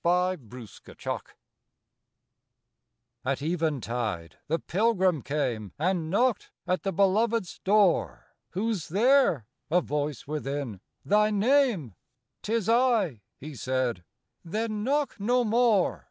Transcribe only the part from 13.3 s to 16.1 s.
he said.—"Then knock no more.